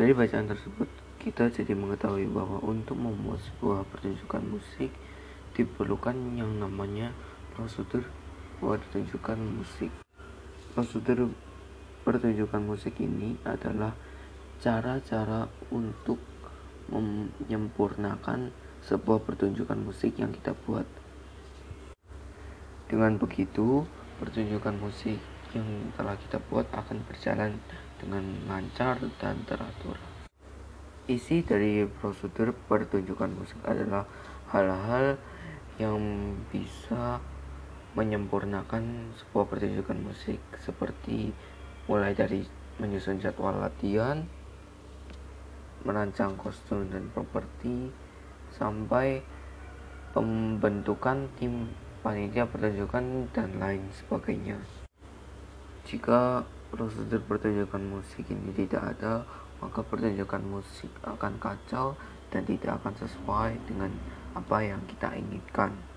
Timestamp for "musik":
4.48-4.88, 9.36-9.92, 12.64-12.96, 19.84-20.16, 24.80-25.20, 33.36-33.60, 40.00-40.38, 57.82-58.30, 60.46-60.90